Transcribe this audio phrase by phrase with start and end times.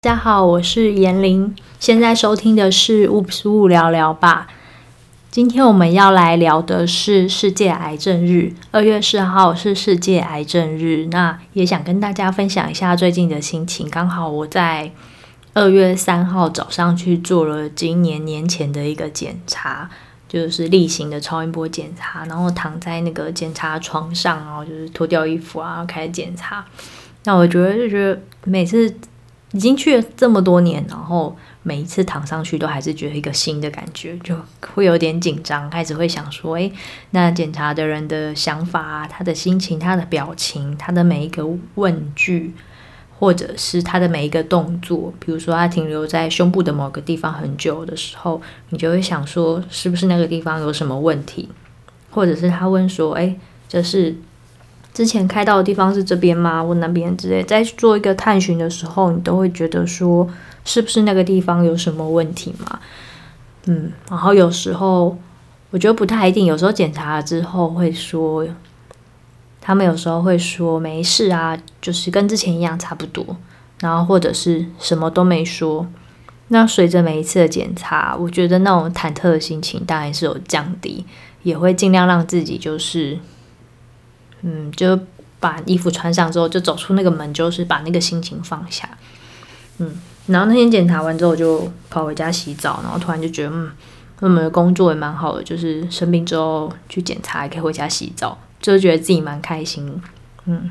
[0.00, 4.46] 大家好，我是严玲，现在收听的是物不是雾聊聊吧。
[5.28, 11.08] 今天我们要来聊的是世界癌症日，二月四号是世界癌症日。
[11.10, 13.90] 那也想跟大家分享一下最近的心情。
[13.90, 14.92] 刚好我在
[15.54, 19.90] 二月三号早上去做了今年年前的一个检查，
[20.28, 26.64] 就是例行的超音波检查，然后躺在那个检查床上，然后就是脱掉衣服啊，开始检查。
[27.24, 28.94] 那我觉得就觉得每次。
[29.52, 34.36] 已经去了这么多年，然后每一次躺上去都还是觉得一个新的感觉，就
[34.74, 36.70] 会有点紧张，开始会想说，诶，
[37.12, 42.52] 那检查的人的想法，他的心情、他的表情、他的每一个问句，
[43.18, 51.48] 或者是他的每一个动作，比如说他停留在胸部的某个地方很久的时候，你就会想说，是不是那个地方有什么问题？
[52.10, 54.14] 或者是他问说，诶，这是。
[54.94, 56.64] 之前开到的地方是这边吗？
[56.64, 60.28] 或那边之类，在做一个探寻的时候，你都会觉得说，
[60.64, 62.80] 是不是那个地方有什么问题吗？
[63.66, 65.16] 嗯，然后有时候
[65.70, 68.44] 我觉得不太一定，有时候检查了之后会说，
[69.60, 73.24] 他们有时候会说没事啊，就是跟之前一样差不多，
[73.80, 75.86] 然后或者是什么都没说。
[76.48, 81.04] 那随着每一次的检查，我觉得那种忐忑的心情当然是有降低，
[81.44, 83.18] 也会尽量让自己就是。
[84.42, 84.98] 嗯，就
[85.40, 88.88] 把衣服穿上之后，就走出那个门，就是把那个心情放下。
[89.78, 89.94] 嗯，
[90.26, 93.70] 然后那天检查完之后，就跑回家洗澡，然后突然就觉得，嗯，
[94.20, 100.02] 我们的工作也蛮好的，就是生病之后去检查，也可以回家洗澡，就觉得自己蛮开心。
[100.46, 100.70] 嗯，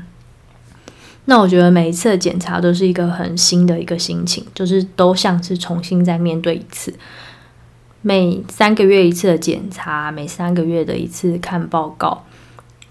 [1.24, 6.92] 那我觉得每一次的检查都是一个很新的一个心情，就是都像是重新再面对一次。
[8.02, 12.24] 每三个月一次的检查，每三个月的一次看报告。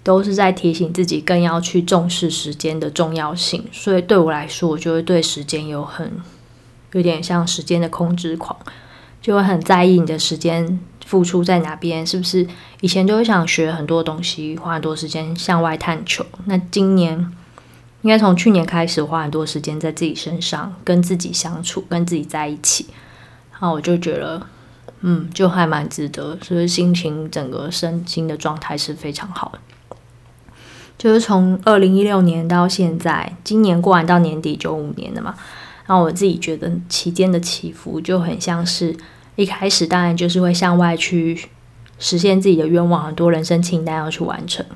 [0.08, 6.10] 都是在提醒自己更要去重视时间的重要性，所以对我来说，我就会对时间有很
[6.92, 8.58] 有点像时间的控制狂，
[9.20, 12.48] 就会很在意你的时间付出在哪边，是不是？
[12.80, 16.24] 以前就会想学很多东西，花很多时间向外探求。
[16.46, 17.30] 那今年
[18.00, 22.86] 应该从去年开始花很多时间在自己身上，跟自己相处，跟自己在一起。
[23.52, 24.46] 然后我就觉得，
[25.02, 29.58] 嗯，就还蛮值得，所以心情整个身心的状态是非常好的。
[30.98, 35.34] 就是从二零一六年到现在，今年过完到年底就五年了嘛。
[35.86, 38.94] 然后我自己觉得期间的起伏就很像是，
[39.36, 41.48] 一开始当然就是会向外去
[41.98, 44.66] 实现自己的愿望，很多人生清单要去完成。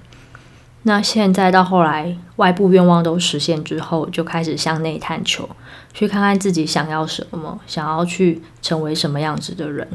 [0.84, 5.48] 那现在到后来，外部愿望都实现之后，就开始向内探求，
[5.92, 9.86] 去看看自己想要什么，想要去成为什么样子的人。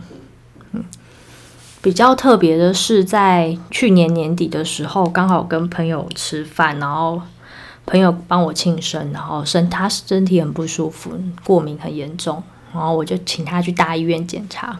[1.81, 7.21] 比较特别的是，在去年年底的时候，刚好跟朋友吃饭，然后
[7.85, 11.11] 朋友帮我庆生，然后身他身体很不舒服，
[11.45, 12.43] 过敏很严重，
[12.73, 14.79] 然后我就请他去大医院检查。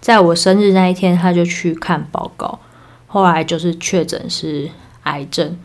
[0.00, 2.60] 在我生日那一天，他就去看报告，
[3.08, 4.70] 后来就是确诊是
[5.02, 5.58] 癌症。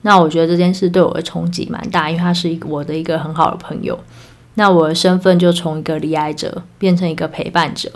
[0.00, 4.00] 那我觉得这件事对我的冲击蛮大，因为他是一我的一个很好的朋友，
[4.54, 7.92] 那我的身份就从一个罹癌者变成一个陪伴者。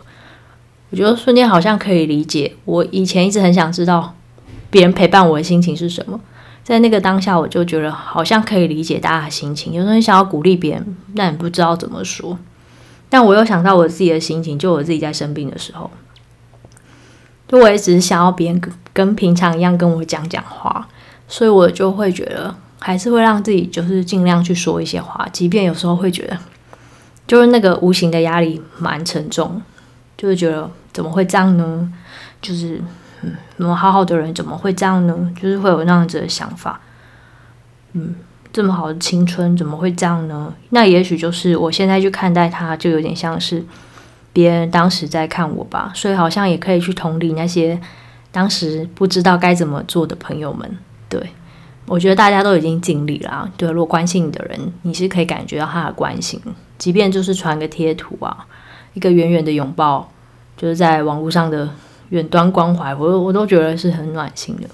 [0.91, 4.14] 我觉得瞬间好像可以理解，我以前一直很想知道
[4.70, 6.20] 别人陪伴我的心情是什么，
[6.62, 9.72] 在那个当下，我就觉得好像可以理解大家的心情。
[9.72, 12.38] 有时候你想要鼓励别人，但你不知道怎么说。
[13.08, 15.91] 但我又想到我自己的心情，就我自己在生病的时候，
[17.48, 18.60] 就我也只是想要别人
[18.92, 20.88] 跟平常一样跟我讲讲话，
[21.28, 26.38] 所以我就会觉得还是会让自己就是尽量去说一些话，即便有时候会觉得
[27.26, 29.62] 就是那个无形的压力蛮沉重。
[30.16, 31.93] 就会觉得怎么会这样呢？
[32.41, 32.81] 就是
[33.22, 35.32] 嗯，那么好好的人怎么会这样呢？
[35.41, 36.81] 就是会有那样子的想法。
[37.93, 38.15] 嗯，
[38.53, 40.55] 这么好的青春怎么会这样呢？
[40.71, 43.65] 那也许就是我现在去看待他，就有点像是
[44.32, 45.93] 别人当时在看我吧。
[45.94, 47.78] 所以好像也可以去同理那些
[48.31, 50.78] 当时不知道该怎么做的朋友们。
[51.09, 51.31] 对，
[51.87, 53.50] 我觉得大家都已经尽力了。
[53.56, 56.41] 对，如果关心你的人，你是可以感觉到他的关心，
[56.78, 58.46] 即便就是传个贴图啊。
[58.93, 60.11] 一个远远的拥抱，
[60.56, 61.69] 就是在网络上的
[62.08, 64.69] 远端关怀，我我都觉得是很暖心的。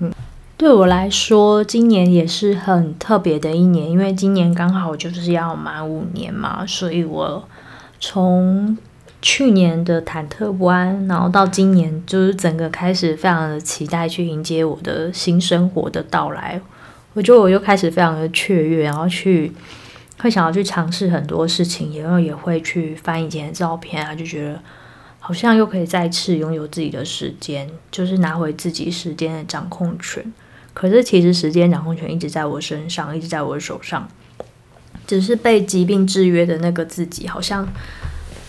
[0.00, 0.12] 嗯，
[0.56, 7.48] 对我来说，今年也是很特别的一年，因为今年刚好就是要满五年嘛，所以我
[7.98, 8.76] 从
[9.22, 16.60] 去年的忐忑不安，然后到今年，就是整个开始非常的期待去迎接我的新生活的到来。
[17.14, 19.52] 我觉得我又开始非常的雀跃，然后去。
[20.20, 24.58] 会想要去尝试很多事情，然后也会去翻以前的照片啊，就觉得
[25.26, 30.22] 好像又可以再次拥有自己的时间，就是拿回自己时间的掌控权。
[30.74, 34.06] 可是其实时间掌控权一直在我身上，一直在我手上。
[35.06, 37.66] 只是被疾病制约的那个自己，好像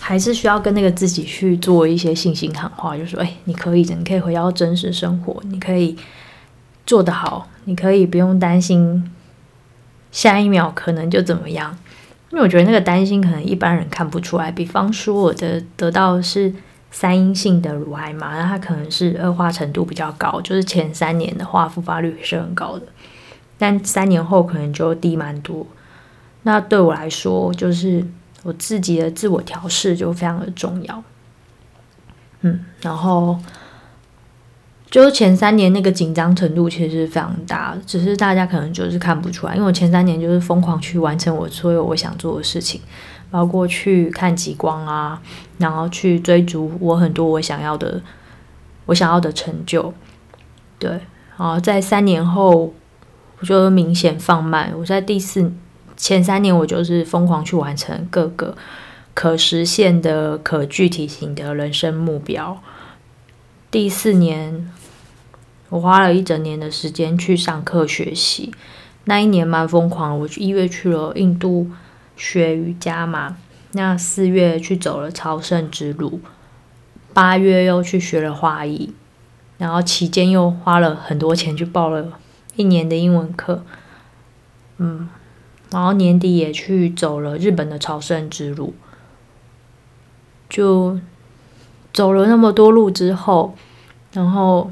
[0.02, 5.96] 还是需要跟那个自己去做一些信心喊话，就说：“哎，你可以的，你可以回到真实生活，你可以
[6.86, 9.10] 做得好，你可以不用担心
[10.12, 11.78] 下一秒可能就怎么样。”
[12.36, 14.52] 因为我觉得那个担心可能一般人看不出来。
[14.52, 16.54] 比方说，我的得到是
[16.92, 22.86] 三阴性的乳癌嘛，那它可能是恶化程度比较高，就是前三年的话复发率是很高的，
[23.58, 25.66] 但三年后可能就低蛮多。
[26.44, 28.06] 那对我来说，就是
[28.44, 31.02] 我自己的自我调试就非常的重要。
[32.42, 33.40] 嗯，然后
[34.96, 42.80] 就是前三年那个紧张程度其实是非常大，只是大家可能就是看不出来，因为我前三年就是疯狂去完成我所有我想做的事情，
[43.30, 45.22] 包括去看极光啊，
[45.58, 48.02] 然后去追逐我很多我想要的
[48.86, 49.94] 我想要的成就。
[50.80, 50.90] 对，
[51.38, 52.74] 然后在三年后，
[53.42, 55.52] 我就明显放慢，我在第四。
[55.98, 58.56] 前三年我就是疯狂去完成各个
[59.14, 62.58] 可实现的、可具体型的人生目标。
[63.70, 64.72] 第四年，
[65.70, 68.54] 我花了一整年的时间去上课学习。
[69.06, 71.70] 那一年蛮疯狂，我一月去了印度
[72.16, 73.38] 学瑜伽嘛，
[73.72, 76.20] 那四月去走了朝圣之路，
[77.14, 78.94] 八月又去学了花艺，
[79.58, 82.20] 然后期间又花了很多钱去报了
[82.56, 83.64] 一年的英文课。
[84.78, 85.10] 嗯。
[85.72, 88.74] 然后年底也去走了日本的朝圣之路，
[90.48, 91.00] 就
[91.92, 93.56] 走了那么多路之后，
[94.14, 94.72] 然后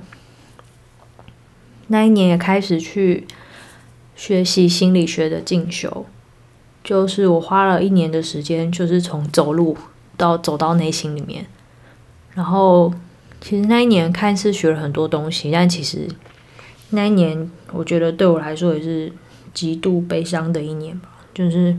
[1.94, 3.26] 那一年也开始去
[4.16, 6.06] 学习心理学的进修，
[6.84, 9.78] 就是我花了一年的时间，就是从走路
[10.18, 11.46] 到走到内心里面。
[12.34, 12.94] 然后
[13.40, 16.10] 其实那一年看似学了很多东西，但其实
[16.90, 19.14] 那一年我觉得对我来说也是。
[19.54, 21.78] 极度悲伤的一年吧，就是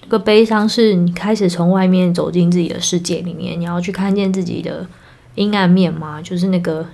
[0.00, 4.86] 这个悲伤是你开始从外面走进自己的世界里面，你要去看见自己的
[5.34, 6.86] 阴暗面嘛，就是那个，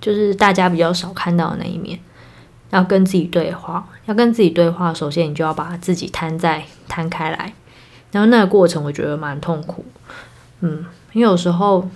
[0.00, 1.98] 就是大家比较少看到的那一面，
[2.70, 7.52] 要跟自己对话，要跟自己对话，首先你就要把自己摊在摊开来，
[8.12, 9.84] 然后那个过程我觉得蛮痛苦，
[10.60, 11.88] 嗯，因为有时候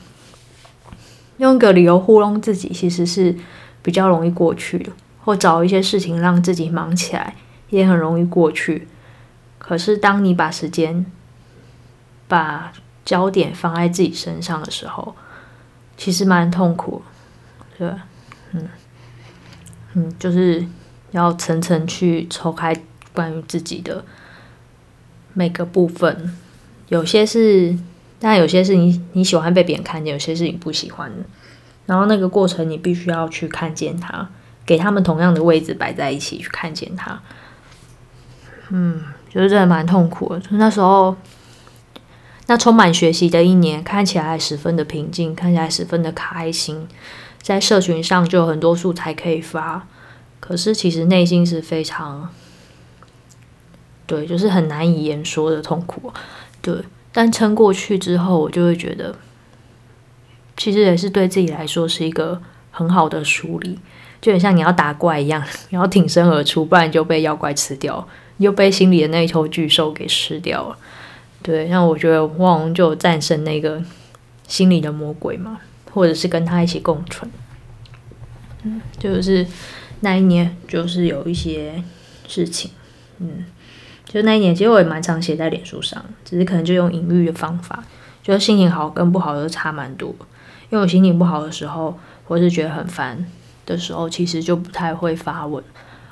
[1.39, 3.35] 用一个理由糊弄自己，其实是
[3.83, 4.93] 比较容易过去的。
[5.27, 7.35] 或找一些事情让自己忙起来，
[7.71, 8.87] 也很容易过去。
[9.57, 11.07] 可是，当你把时间、
[12.29, 12.71] 把
[13.07, 15.17] 焦点放在自己身上的时候，
[15.97, 17.01] 其实蛮痛苦，
[17.79, 17.89] 对？
[18.53, 18.69] 嗯
[19.95, 20.65] 嗯，就是
[21.13, 22.75] 要层层去抽开
[23.13, 24.05] 关于自己的
[25.33, 26.37] 每个部分。
[26.89, 27.77] 有些是，
[28.19, 31.25] 但有些是你你喜欢被别人看见，有些是你不喜欢的。
[31.87, 34.29] 然后那个过程，你必须要去看见它。
[34.67, 37.21] 给他们同样的位置摆在一起去看见他，
[38.71, 38.99] 嗯，
[39.29, 40.41] 就是真的蛮痛苦的。
[40.41, 41.15] 就那时候，
[42.47, 46.89] 那充满学习的一年，看起来十分的平静，看起来十分的开心，
[47.45, 49.87] 在社群上就有很多素材可以发。
[50.41, 52.31] 可是其实内心是非常，
[54.07, 56.11] 对，就是很难以言说的痛苦。
[56.63, 56.75] 对，
[57.13, 59.15] 但撑过去之后，我就会觉得，
[60.57, 63.79] 其实也是对自己来说是一个很好的梳理。
[64.23, 68.09] 就很像你要打怪一样， 你要挺身而出，不然就被妖怪吃掉，
[68.39, 70.79] 又被心里的那一头巨兽给吃掉了。
[71.43, 73.83] 对，那我觉得汪就战胜那个
[74.49, 75.61] 心里的魔鬼嘛，
[75.95, 77.31] 或者是跟他一起共存。
[78.65, 79.47] 嗯，就是
[80.01, 81.83] 那一年，就是有一些
[82.29, 82.71] 事情，
[83.19, 83.47] 嗯，
[84.05, 87.83] 就那一年，其实我也蛮常写在脸书上，只是可能就用隐喻的方法，
[88.23, 90.15] 就心情好跟不好的差蛮多。
[90.69, 93.25] 因为我心情不好的时候，或是觉得很烦。
[93.67, 95.65] 的时候，其实就不太会发文。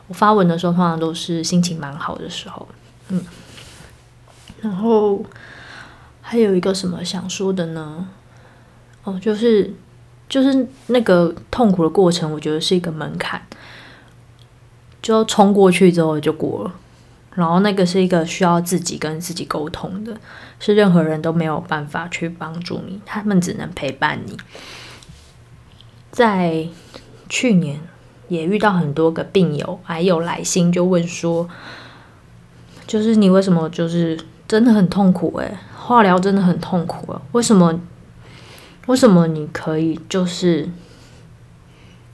[0.08, 2.66] 我发文的时候，通常都是心情蛮好的时候。
[3.10, 3.22] 嗯，
[4.62, 5.22] 然后
[6.22, 8.08] 还有一个什么想说的呢？
[9.04, 9.72] 哦，就是
[10.28, 13.40] 就是那个痛苦的过程，我觉得是一个门槛，
[15.00, 16.74] 就冲过去之后就过了。
[17.34, 20.16] 然后那个是一个需要自己跟自己沟通的，
[20.60, 24.36] 是任何人都没有办法去帮助你，他们只能陪伴你，
[26.10, 26.68] 在。
[27.28, 27.80] 去年
[28.28, 31.48] 也遇到很多个病友，还有来信就问说，
[32.86, 37.80] 就是你为什么就是真的很痛苦诶，化疗真的很痛苦啊，为什么？
[38.86, 40.68] 为什么你可以就是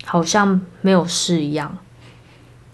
[0.05, 1.79] 好像没有事一样？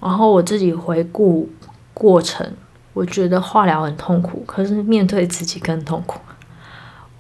[0.00, 1.48] 然后我自己回顾
[1.94, 2.52] 过程，
[2.92, 6.20] 我觉得化疗很痛苦，可是面对自己更痛苦。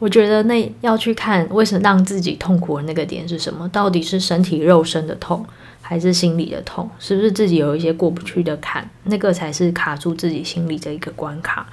[0.00, 3.66] 我觉得那要去看为什么让自己痛苦的那个点是什么？
[3.68, 5.46] 到底是身体肉身的痛，
[5.80, 6.90] 还是心里的痛？
[6.98, 8.86] 是不是自己有一些过不去的坎？
[9.04, 11.66] 那个才是卡住自己心里的一个关卡。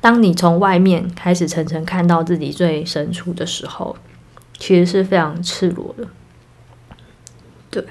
[0.00, 3.94] 当你从外面开始层层看到自己最深处的时候，
[4.58, 6.06] 其实是非常赤裸的。
[7.70, 7.86] 对，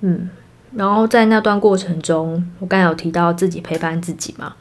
[0.00, 0.30] 嗯，
[0.74, 4.56] 然后在那段过程中，我刚才有提到自己陪伴自己嘛。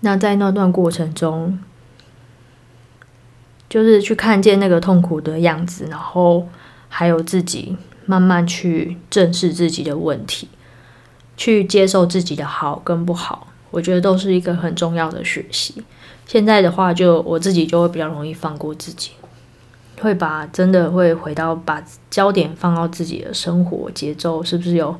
[0.00, 1.58] 那在那段过程中，
[3.68, 6.48] 就是去看见那个痛苦的样子，然后
[6.88, 7.76] 还有自己。
[8.08, 10.48] 慢慢去正视自己的问题，
[11.36, 15.82] 去接受自己的好跟不好，我觉得都是一个很重要的学习。
[16.24, 19.10] 现在的话，就我自己就会比较容易放过自己，
[20.00, 24.92] 会把真的会回到把焦点放到自己的生活节奏，是不是有，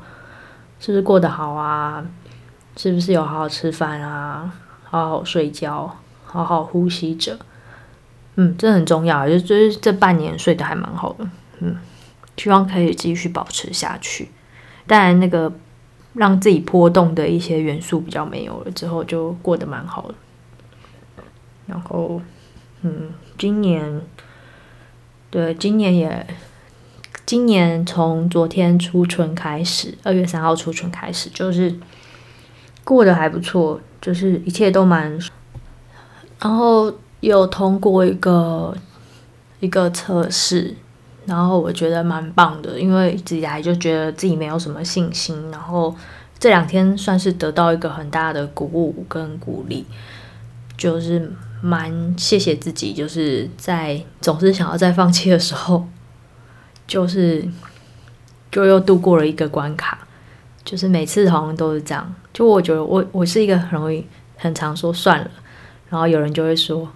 [0.81, 2.05] 是不是过得好啊？
[2.76, 4.53] 是不是有好好吃饭啊？
[4.85, 7.38] 好好睡觉，好好呼吸着。
[8.37, 11.29] 嗯，这很重要，就就是这半年睡得还蛮好的，
[11.61, 11.76] 嗯。
[12.37, 14.29] 希望可以继续保持下去，
[14.87, 15.50] 当然那个
[16.12, 20.15] 让自己波动的一些元素比较没有了之后，就过得蛮好的。
[21.67, 22.21] 然后，
[22.83, 24.03] 嗯，今年，
[25.37, 26.26] 对，今年也，
[27.26, 31.78] 今年从昨天初春开始，二月三号初春开始，就是
[32.85, 35.21] 过得还不错，就是一切都蛮，
[36.40, 36.90] 然后
[37.21, 38.75] 又通过一个
[39.61, 40.75] 一个测试。
[41.26, 45.95] 然后我觉得蛮棒的，因为一直以来就觉得自己没有什么信心，然后
[46.38, 49.85] 这两天算是得到一个很大的鼓舞跟鼓励，
[50.78, 51.31] 就是
[51.66, 55.87] 蛮谢谢自己，就是在总是想要再放弃的时候，
[56.87, 57.46] 就是
[58.50, 60.06] 就又度过了一个关卡，
[60.64, 64.06] 就是每次好像都是这样，就我觉得我我是一个很容易
[64.37, 65.30] 很常说算了，
[65.88, 66.88] 然后有人就会说。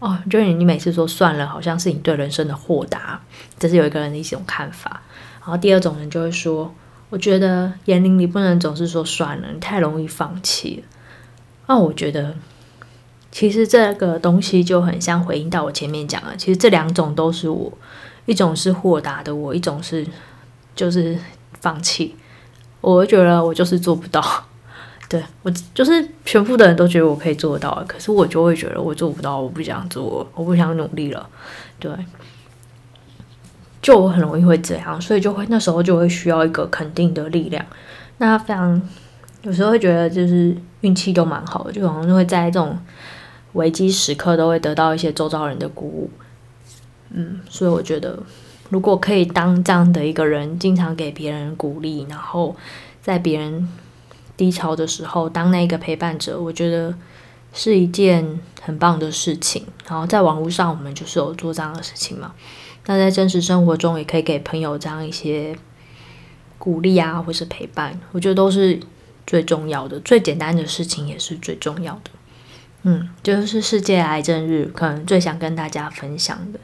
[0.00, 3.20] 哦，就是你每次说算了，好像是你对人生的豁达，
[3.58, 5.02] 这是有一个人的一种看法。
[5.40, 6.72] 然后第二种人就会说，
[7.10, 10.88] 我觉得年龄，你不能总是说算了，你太容易放弃了。
[11.66, 12.36] 那我觉得，
[13.30, 17.72] 其实这个东西就很像回应到我前面讲的，其实这两种都是我，
[18.26, 20.06] 一种是豁达的我，一种是
[20.74, 21.18] 就是
[21.60, 22.16] 放弃。
[22.80, 24.22] 我觉得我就是做不到。
[25.08, 31.26] 对，我就是全部的人都觉得我可以做得到，可是我就会觉得我做不到，我不想做，我不想努力了。
[31.78, 31.90] 对，
[33.80, 37.64] 就我很容易会这样，所以就会那时候就会需要一个肯定的力量。
[38.18, 38.80] 那非常
[39.42, 42.78] 有时候会觉得就是运气都蛮好的，就好像会在这种
[43.52, 46.10] 危机时刻都会得到一些周遭人的鼓舞。
[47.10, 48.22] 嗯，所以我觉得
[48.70, 52.56] 如果可以当这样的一个人，经常给别人鼓励，然后
[53.02, 53.68] 在别人。
[54.38, 56.94] 低潮的时候，当那个陪伴者，我觉得
[57.52, 59.64] 是一件很棒的事情。
[59.88, 62.32] 然后在网络上，我们就是有做这样的事情嘛。
[62.86, 65.58] 那在真实生活中，也可以给朋友这样一些
[66.56, 68.78] 鼓励啊，或是陪伴，我觉得都是
[69.26, 69.98] 最重要的。
[69.98, 72.10] 最简单的事情也是最重要的。
[72.88, 76.60] 嗯，就是世界癌症日，可能最想跟大家分享的。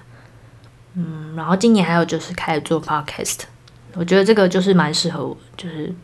[0.95, 3.41] 嗯，然后今年还有就是开始做 podcast，
[3.95, 5.95] 我觉得这个就是蛮适合我，就是。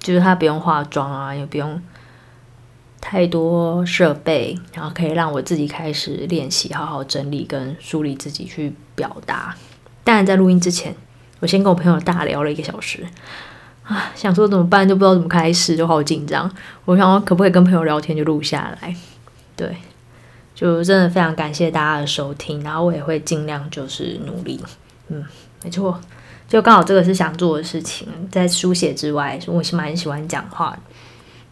[0.00, 1.80] 就是他不用化妆啊，也不用
[3.00, 9.56] 太多设备，然后可以让我自己开始练习，好好整理跟梳理自己去表达。
[10.02, 10.94] 当然，在录音之前，
[11.40, 13.06] 我先跟我朋友大聊了一个小时
[13.84, 16.54] 啊，想说怎么办，就不知道怎么开始，就好紧张。
[16.84, 18.94] 我想说可不可以跟朋友聊天就录下来？
[19.56, 19.76] 对，
[20.54, 24.62] 就真的非常感谢大家的收听，然后我也会尽量就是努力。
[25.08, 25.24] 嗯，
[25.62, 26.00] 没错。
[26.46, 30.78] 就刚好这个是想做的事情，在书写之外，我是蛮喜欢讲话。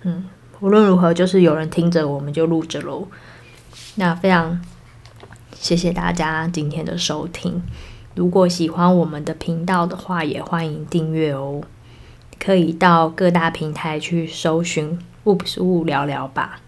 [0.03, 0.29] 嗯，
[0.61, 3.09] 无论如何，就是有人听着，我们就录着喽。
[3.95, 4.61] 那非常
[5.55, 7.63] 谢谢大家今天的收听。
[8.15, 11.63] 如果喜欢我们的频道的话，也欢迎订阅哦。
[12.39, 16.61] 可以到各大平台去搜寻“雾不是雾聊聊吧”。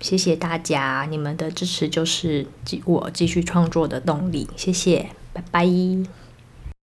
[0.00, 2.46] 谢谢大家，你们的支持就是
[2.84, 4.48] 我继续创作的动力。
[4.56, 6.17] 谢谢，拜拜。